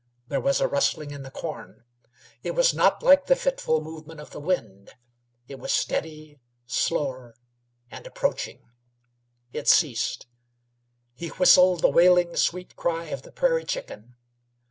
There 0.29 0.41
was 0.41 0.59
a 0.59 0.67
rustling 0.67 1.11
in 1.11 1.21
the 1.21 1.29
corn. 1.29 1.83
It 2.41 2.55
was 2.55 2.73
not 2.73 3.03
like 3.03 3.27
the 3.27 3.35
fitful 3.35 3.81
movement 3.81 4.19
of 4.19 4.31
the 4.31 4.39
wind; 4.39 4.95
it 5.47 5.59
was 5.59 5.71
steady, 5.71 6.39
slower, 6.65 7.35
and 7.91 8.07
approaching. 8.07 8.71
It 9.53 9.67
ceased. 9.67 10.25
He 11.13 11.27
whistled 11.29 11.83
the 11.83 11.87
wailing, 11.91 12.35
sweet 12.35 12.75
cry 12.75 13.09
of 13.09 13.21
the 13.21 13.31
prairie 13.31 13.63
chicken. 13.63 14.15